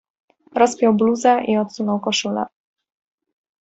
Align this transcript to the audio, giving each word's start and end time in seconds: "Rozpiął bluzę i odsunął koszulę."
"Rozpiął 0.55 0.93
bluzę 0.93 1.43
i 1.47 1.57
odsunął 1.57 1.99
koszulę." 1.99 2.45